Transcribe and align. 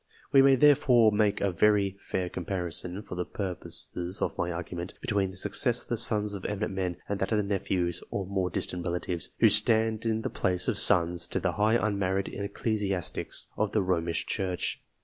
We 0.31 0.41
may 0.41 0.55
therefore 0.55 1.11
make 1.11 1.41
a 1.41 1.51
very 1.51 1.95
fair 1.99 2.27
comparison, 2.27 3.03
for 3.03 3.13
the 3.13 3.23
purposes 3.23 4.19
of 4.19 4.35
my 4.35 4.51
argument, 4.51 4.95
between 4.99 5.29
the 5.29 5.37
success 5.37 5.83
of 5.83 5.89
the 5.89 5.95
sons 5.97 6.33
of 6.33 6.43
eminent 6.43 6.73
men 6.73 6.97
and 7.07 7.19
that 7.19 7.31
of 7.31 7.37
the 7.37 7.43
nephews 7.43 8.01
or 8.09 8.25
more 8.25 8.49
distant 8.49 8.83
relatives, 8.83 9.29
who 9.37 9.49
stand 9.49 10.07
in 10.07 10.23
the 10.23 10.31
place 10.31 10.67
of 10.67 10.79
sons 10.79 11.27
to 11.27 11.39
the 11.39 11.51
high 11.51 11.75
unmarried 11.75 12.29
ecclesiastics 12.29 13.47
of 13.55 13.73
the 13.73 13.83
Romish 13.83 14.25
Church. 14.25 14.81